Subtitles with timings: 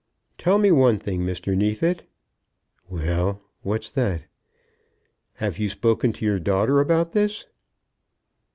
[0.39, 1.55] "Tell me one thing, Mr.
[1.55, 2.07] Neefit."
[2.89, 4.23] "Well; what's that?"
[5.33, 7.45] "Have you spoken to your daughter about this?"